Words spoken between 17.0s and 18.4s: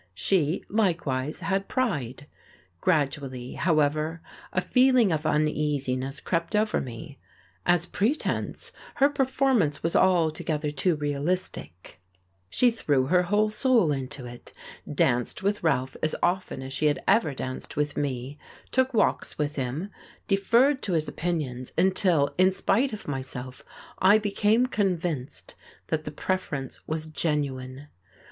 ever danced with me,